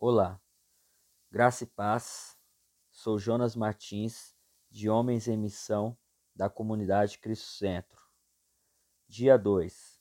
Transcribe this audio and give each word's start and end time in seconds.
Olá, 0.00 0.40
graça 1.28 1.64
e 1.64 1.66
paz. 1.66 2.38
Sou 2.88 3.18
Jonas 3.18 3.56
Martins, 3.56 4.32
de 4.70 4.88
Homens 4.88 5.26
em 5.26 5.36
Missão, 5.36 5.98
da 6.32 6.48
comunidade 6.48 7.18
Cristo 7.18 7.48
Centro. 7.48 8.00
Dia 9.08 9.36
2. 9.36 10.00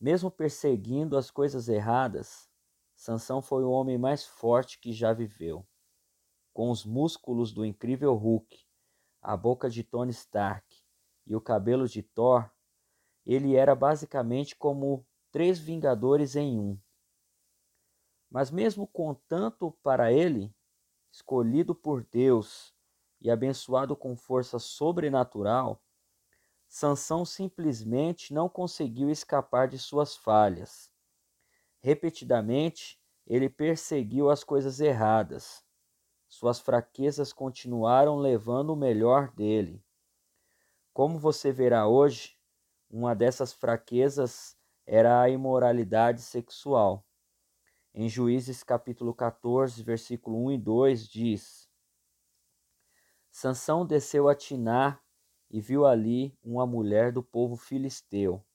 Mesmo 0.00 0.28
perseguindo 0.28 1.16
as 1.16 1.30
coisas 1.30 1.68
erradas, 1.68 2.50
Sansão 2.96 3.40
foi 3.40 3.62
o 3.62 3.70
homem 3.70 3.96
mais 3.96 4.26
forte 4.26 4.80
que 4.80 4.92
já 4.92 5.12
viveu. 5.12 5.64
Com 6.52 6.68
os 6.68 6.84
músculos 6.84 7.52
do 7.52 7.64
incrível 7.64 8.16
Hulk, 8.16 8.66
a 9.22 9.36
boca 9.36 9.70
de 9.70 9.84
Tony 9.84 10.10
Stark 10.10 10.66
e 11.24 11.36
o 11.36 11.40
cabelo 11.40 11.86
de 11.86 12.02
Thor, 12.02 12.50
ele 13.24 13.54
era 13.54 13.76
basicamente 13.76 14.56
como 14.56 15.06
três 15.30 15.60
Vingadores 15.60 16.34
em 16.34 16.58
um. 16.58 16.76
Mas 18.30 18.50
mesmo 18.50 18.86
com 18.86 19.12
tanto 19.12 19.72
para 19.82 20.12
ele, 20.12 20.54
escolhido 21.10 21.74
por 21.74 22.04
Deus 22.04 22.72
e 23.20 23.30
abençoado 23.30 23.96
com 23.96 24.16
força 24.16 24.58
sobrenatural, 24.58 25.82
Sansão 26.68 27.24
simplesmente 27.24 28.32
não 28.32 28.48
conseguiu 28.48 29.10
escapar 29.10 29.66
de 29.66 29.76
suas 29.76 30.16
falhas. 30.16 30.88
Repetidamente, 31.80 33.00
ele 33.26 33.48
perseguiu 33.48 34.30
as 34.30 34.44
coisas 34.44 34.80
erradas. 34.80 35.64
Suas 36.28 36.60
fraquezas 36.60 37.32
continuaram 37.32 38.16
levando 38.16 38.70
o 38.70 38.76
melhor 38.76 39.32
dele. 39.32 39.84
Como 40.92 41.18
você 41.18 41.50
verá 41.50 41.88
hoje, 41.88 42.38
uma 42.88 43.14
dessas 43.14 43.52
fraquezas 43.52 44.56
era 44.86 45.20
a 45.20 45.28
imoralidade 45.28 46.22
sexual. 46.22 47.04
Em 47.92 48.08
Juízes 48.08 48.62
capítulo 48.62 49.12
14, 49.12 49.82
versículo 49.82 50.44
1 50.44 50.52
e 50.52 50.58
2 50.58 51.08
diz: 51.08 51.68
Sansão 53.32 53.84
desceu 53.84 54.28
a 54.28 54.34
Tiná 54.34 55.00
e 55.50 55.60
viu 55.60 55.84
ali 55.84 56.38
uma 56.40 56.64
mulher 56.64 57.12
do 57.12 57.20
povo 57.20 57.56
filisteu. 57.56 58.46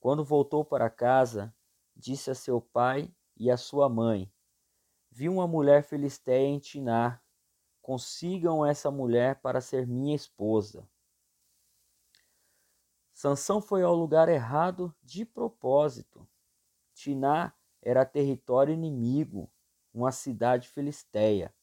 Quando 0.00 0.24
voltou 0.24 0.64
para 0.64 0.90
casa, 0.90 1.54
disse 1.94 2.28
a 2.28 2.34
seu 2.34 2.60
pai 2.60 3.14
e 3.36 3.48
a 3.52 3.56
sua 3.56 3.88
mãe: 3.88 4.28
Vi 5.12 5.28
uma 5.28 5.46
mulher 5.46 5.84
filisteia 5.84 6.48
em 6.48 6.58
Tiná. 6.58 7.22
Consigam 7.80 8.66
essa 8.66 8.90
mulher 8.90 9.40
para 9.40 9.60
ser 9.60 9.86
minha 9.86 10.14
esposa. 10.14 10.90
Sansão 13.12 13.62
foi 13.62 13.84
ao 13.84 13.94
lugar 13.94 14.28
errado 14.28 14.92
de 15.02 15.24
propósito. 15.24 16.28
Tiná 16.92 17.54
era 17.82 18.04
território 18.04 18.74
inimigo, 18.74 19.50
uma 19.92 20.12
cidade 20.12 20.68
filisteia. 20.68 21.54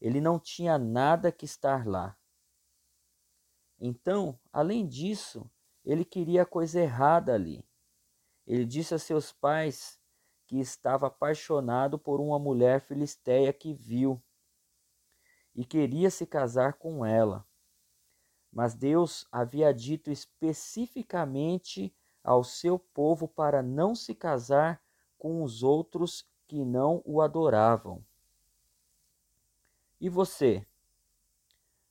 Ele 0.00 0.20
não 0.20 0.38
tinha 0.38 0.78
nada 0.78 1.32
que 1.32 1.44
estar 1.44 1.86
lá. 1.86 2.16
Então, 3.78 4.38
além 4.52 4.86
disso, 4.86 5.50
ele 5.84 6.04
queria 6.04 6.44
coisa 6.44 6.80
errada 6.80 7.34
ali. 7.34 7.64
Ele 8.46 8.64
disse 8.64 8.94
a 8.94 8.98
seus 8.98 9.32
pais 9.32 10.00
que 10.46 10.58
estava 10.58 11.08
apaixonado 11.08 11.98
por 11.98 12.20
uma 12.20 12.38
mulher 12.38 12.80
filisteia 12.80 13.52
que 13.52 13.74
viu 13.74 14.22
e 15.54 15.64
queria 15.64 16.10
se 16.10 16.26
casar 16.26 16.74
com 16.74 17.04
ela. 17.04 17.46
Mas 18.52 18.74
Deus 18.74 19.26
havia 19.32 19.72
dito 19.72 20.10
especificamente 20.10 21.94
ao 22.22 22.44
seu 22.44 22.78
povo 22.78 23.26
para 23.26 23.62
não 23.62 23.94
se 23.94 24.14
casar 24.14 24.82
com 25.26 25.42
os 25.42 25.64
outros 25.64 26.24
que 26.46 26.64
não 26.64 27.02
o 27.04 27.20
adoravam. 27.20 28.00
E 30.00 30.08
você, 30.08 30.64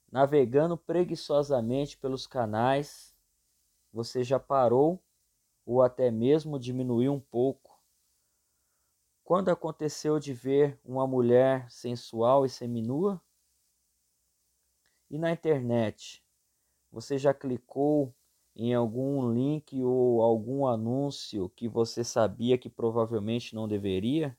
navegando 0.10 0.78
preguiçosamente 0.78 1.98
pelos 1.98 2.26
canais, 2.26 3.14
você 3.92 4.24
já 4.24 4.40
parou 4.40 5.04
ou 5.66 5.82
até 5.82 6.10
mesmo 6.10 6.58
diminuiu 6.58 7.12
um 7.12 7.20
pouco? 7.20 7.78
Quando 9.22 9.50
aconteceu 9.50 10.18
de 10.18 10.34
ver 10.34 10.80
uma 10.86 11.06
mulher 11.06 11.70
sensual 11.70 12.46
e 12.46 12.50
seminua? 12.50 13.22
E 15.10 15.18
na 15.18 15.30
internet, 15.30 16.24
você 16.90 17.18
já 17.18 17.34
clicou 17.34 18.16
em 18.56 18.74
algum 18.74 19.34
link 19.34 19.84
ou 19.84 20.22
algum 20.22 20.66
anúncio 20.66 21.50
que 21.50 21.68
você 21.68 22.04
sabia 22.04 22.58
que 22.58 22.70
provavelmente 22.70 23.54
não 23.54 23.68
deveria? 23.68 24.38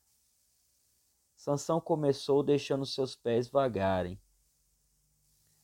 Sansão 1.36 1.80
começou 1.80 2.42
deixando 2.42 2.86
seus 2.86 3.14
pés 3.14 3.46
vagarem. 3.46 4.18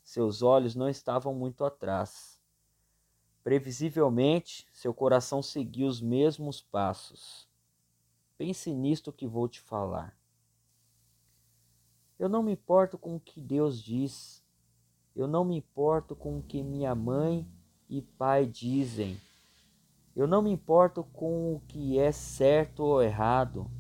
Seus 0.03 0.43
olhos 0.43 0.75
não 0.75 0.89
estavam 0.89 1.35
muito 1.35 1.65
atrás. 1.65 2.39
Previsivelmente, 3.43 4.69
seu 4.73 4.93
coração 4.93 5.43
seguiu 5.43 5.89
os 5.89 6.01
mesmos 6.01 6.61
passos. 6.61 7.49
Pense 8.37 8.73
nisto 8.75 9.13
que 9.13 9.27
vou 9.27 9.49
te 9.49 9.61
falar. 9.61 10.17
Eu 12.19 12.29
não 12.29 12.43
me 12.43 12.53
importo 12.53 12.99
com 12.99 13.17
o 13.17 13.21
que 13.21 13.41
Deus 13.41 13.83
diz. 13.83 14.45
Eu 15.17 15.27
não 15.27 15.45
me 15.45 15.57
importo 15.57 16.15
com 16.15 16.39
o 16.39 16.43
que 16.43 16.63
minha 16.63 16.95
mãe 16.95 17.49
e 17.92 18.00
pai 18.00 18.47
dizem. 18.47 19.20
Eu 20.16 20.26
não 20.26 20.41
me 20.41 20.50
importo 20.50 21.04
com 21.04 21.54
o 21.54 21.60
que 21.69 21.98
é 21.98 22.10
certo 22.10 22.80
ou 22.80 23.03
errado. 23.03 23.70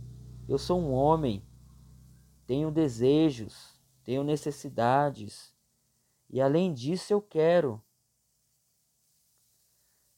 Eu 0.46 0.58
sou 0.58 0.78
um 0.78 0.92
homem, 0.92 1.42
tenho 2.46 2.70
desejos, 2.70 3.80
tenho 4.04 4.22
necessidades, 4.22 5.54
e 6.28 6.42
além 6.42 6.74
disso 6.74 7.10
eu 7.10 7.22
quero. 7.22 7.82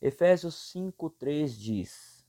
Efésios 0.03 0.73
5:3 0.73 1.57
diz: 1.57 2.27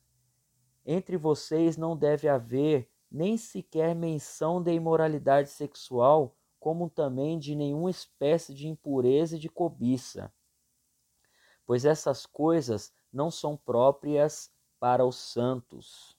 Entre 0.85 1.17
vocês 1.17 1.77
não 1.77 1.97
deve 1.97 2.27
haver 2.27 2.87
nem 3.09 3.37
sequer 3.37 3.95
menção 3.95 4.61
de 4.61 4.71
imoralidade 4.71 5.49
sexual, 5.49 6.37
como 6.59 6.91
também 6.91 7.39
de 7.39 7.55
nenhuma 7.55 7.89
espécie 7.89 8.53
de 8.53 8.67
impureza 8.67 9.35
e 9.35 9.39
de 9.39 9.49
cobiça 9.49 10.31
pois 11.65 11.85
essas 11.85 12.25
coisas 12.25 12.93
não 13.11 13.31
são 13.31 13.57
próprias 13.57 14.51
para 14.79 15.05
os 15.05 15.15
santos. 15.15 16.17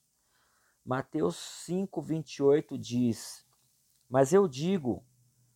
Mateus 0.84 1.36
5:28 1.66 2.78
diz: 2.78 3.46
Mas 4.08 4.32
eu 4.32 4.48
digo, 4.48 5.04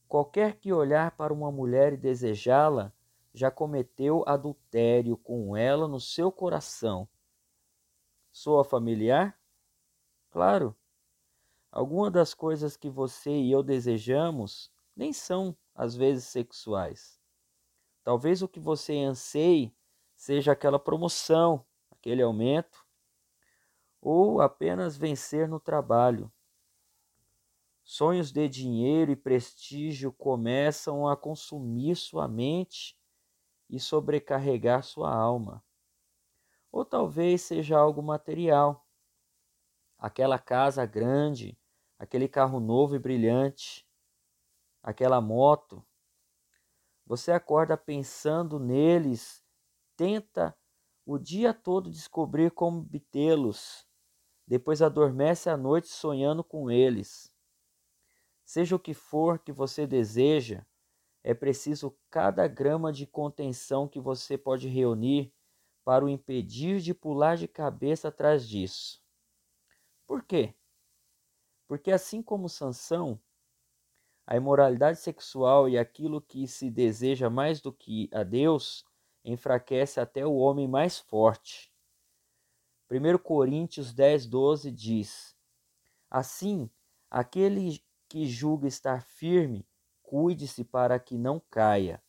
qualquer 0.08 0.58
que 0.58 0.72
olhar 0.72 1.16
para 1.16 1.32
uma 1.32 1.50
mulher 1.50 1.92
e 1.92 1.96
desejá-la, 1.96 2.92
já 3.32 3.50
cometeu 3.50 4.24
adultério 4.26 5.16
com 5.16 5.56
ela 5.56 5.86
no 5.86 6.00
seu 6.00 6.32
coração. 6.32 7.08
Soa 8.32 8.64
familiar? 8.64 9.38
Claro. 10.30 10.76
Algumas 11.70 12.12
das 12.12 12.34
coisas 12.34 12.76
que 12.76 12.90
você 12.90 13.30
e 13.30 13.52
eu 13.52 13.62
desejamos 13.62 14.72
nem 14.96 15.12
são, 15.12 15.56
às 15.74 15.94
vezes, 15.94 16.24
sexuais. 16.24 17.20
Talvez 18.02 18.42
o 18.42 18.48
que 18.48 18.58
você 18.58 18.98
anseie 18.98 19.72
seja 20.20 20.53
aquela 20.53 20.78
promoção, 20.78 21.64
aquele 21.91 22.20
aumento, 22.20 22.86
ou 24.03 24.42
apenas 24.42 24.94
vencer 24.94 25.48
no 25.48 25.58
trabalho. 25.58 26.31
Sonhos 27.82 28.31
de 28.31 28.47
dinheiro 28.47 29.10
e 29.10 29.16
prestígio 29.16 30.12
começam 30.12 31.08
a 31.08 31.16
consumir 31.16 31.97
sua 31.97 32.28
mente 32.28 32.94
e 33.66 33.81
sobrecarregar 33.81 34.82
sua 34.82 35.10
alma. 35.10 35.64
Ou 36.70 36.84
talvez 36.84 37.41
seja 37.41 37.78
algo 37.78 38.02
material. 38.02 38.87
Aquela 39.97 40.38
casa 40.38 40.84
grande, 40.84 41.58
aquele 41.99 42.28
carro 42.28 42.61
novo 42.61 42.94
e 42.94 42.99
brilhante, 42.99 43.88
aquela 44.82 45.19
moto. 45.19 45.82
Você 47.06 47.32
acorda 47.32 47.75
pensando 47.75 48.58
neles 48.61 49.39
tenta 50.00 50.56
o 51.05 51.19
dia 51.19 51.52
todo 51.52 51.91
descobrir 51.91 52.52
como 52.52 52.81
obtê-los, 52.81 53.87
depois 54.47 54.81
adormece 54.81 55.50
à 55.50 55.58
noite 55.58 55.88
sonhando 55.88 56.43
com 56.43 56.70
eles. 56.70 57.31
Seja 58.43 58.75
o 58.75 58.79
que 58.79 58.94
for 58.94 59.38
que 59.38 59.52
você 59.52 59.87
deseja, 59.87 60.64
é 61.23 61.35
preciso 61.35 61.94
cada 62.08 62.49
grama 62.49 62.91
de 62.91 63.06
contenção 63.06 63.87
que 63.87 64.00
você 64.00 64.38
pode 64.38 64.69
reunir 64.69 65.35
para 65.85 66.03
o 66.03 66.08
impedir 66.08 66.81
de 66.81 66.94
pular 66.94 67.37
de 67.37 67.46
cabeça 67.46 68.08
atrás 68.08 68.49
disso. 68.49 69.05
Por 70.06 70.25
quê? 70.25 70.55
Porque 71.69 71.93
assim 71.93 72.23
como 72.23 72.49
Sansão, 72.49 73.20
a 74.26 74.35
imoralidade 74.35 74.99
sexual 74.99 75.69
e 75.69 75.76
aquilo 75.76 76.23
que 76.23 76.49
se 76.49 76.70
deseja 76.70 77.29
mais 77.29 77.61
do 77.61 77.70
que 77.70 78.08
a 78.14 78.23
Deus 78.23 78.88
enfraquece 79.25 80.00
até 80.00 80.26
o 80.26 80.37
homem 80.37 80.69
mais 80.69 80.99
forte. 80.99 81.72
1 82.90 83.19
Coríntios 83.19 83.93
10, 83.93 84.26
12 84.26 84.70
diz: 84.70 85.37
Assim, 86.11 86.70
Aquele 87.11 87.82
que 88.08 88.25
julga 88.25 88.69
estar 88.69 89.02
firme, 89.02 89.67
cuide-se 90.00 90.62
para 90.62 90.99
que 91.00 91.19
não 91.19 91.43
caia. 91.50 92.00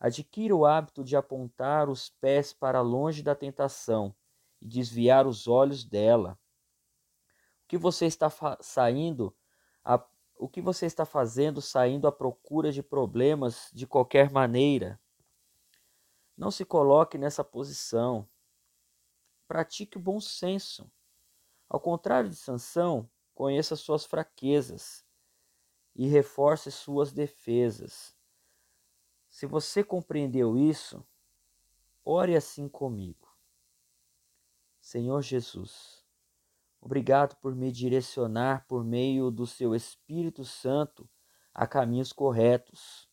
Adquira 0.00 0.56
o 0.56 0.64
hábito 0.64 1.04
de 1.04 1.14
apontar 1.14 1.90
os 1.90 2.08
pés 2.08 2.54
para 2.54 2.80
longe 2.80 3.22
da 3.22 3.34
tentação 3.34 4.14
e 4.62 4.66
desviar 4.66 5.26
os 5.26 5.46
olhos 5.46 5.84
dela. 5.84 6.38
O 7.64 7.68
que 7.68 7.76
você 7.76 8.06
está 8.06 8.30
saindo, 8.60 9.36
a, 9.84 10.02
o 10.38 10.48
que 10.48 10.62
você 10.62 10.86
está 10.86 11.04
fazendo 11.04 11.60
saindo 11.60 12.06
à 12.08 12.12
procura 12.12 12.72
de 12.72 12.82
problemas 12.82 13.70
de 13.74 13.86
qualquer 13.86 14.30
maneira? 14.30 14.98
Não 16.38 16.52
se 16.52 16.64
coloque 16.64 17.18
nessa 17.18 17.42
posição. 17.42 18.28
Pratique 19.48 19.98
o 19.98 20.00
bom 20.00 20.20
senso. 20.20 20.88
Ao 21.68 21.80
contrário 21.80 22.30
de 22.30 22.36
Sansão, 22.36 23.10
conheça 23.34 23.74
suas 23.74 24.04
fraquezas 24.04 25.04
e 25.96 26.06
reforce 26.06 26.70
suas 26.70 27.12
defesas. 27.12 28.16
Se 29.28 29.46
você 29.46 29.82
compreendeu 29.82 30.56
isso, 30.56 31.04
ore 32.04 32.36
assim 32.36 32.68
comigo. 32.68 33.36
Senhor 34.80 35.20
Jesus, 35.22 36.06
obrigado 36.80 37.34
por 37.40 37.52
me 37.52 37.72
direcionar 37.72 38.64
por 38.68 38.84
meio 38.84 39.32
do 39.32 39.44
seu 39.44 39.74
Espírito 39.74 40.44
Santo 40.44 41.10
a 41.52 41.66
caminhos 41.66 42.12
corretos. 42.12 43.10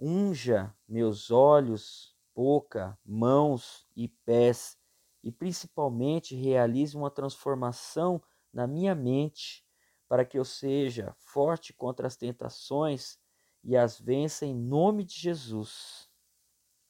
Unja 0.00 0.74
meus 0.88 1.30
olhos, 1.30 2.15
boca, 2.36 2.98
mãos 3.02 3.88
e 3.96 4.08
pés 4.08 4.78
e 5.24 5.32
principalmente 5.32 6.36
realize 6.36 6.94
uma 6.94 7.10
transformação 7.10 8.22
na 8.52 8.66
minha 8.66 8.94
mente 8.94 9.64
para 10.06 10.22
que 10.22 10.38
eu 10.38 10.44
seja 10.44 11.14
forte 11.18 11.72
contra 11.72 12.06
as 12.06 12.14
tentações 12.14 13.18
e 13.64 13.74
as 13.74 13.98
vença 13.98 14.44
em 14.44 14.54
nome 14.54 15.02
de 15.02 15.18
Jesus. 15.18 16.10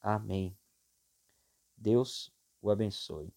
Amém. 0.02 0.58
Deus 1.76 2.34
o 2.60 2.68
abençoe. 2.68 3.32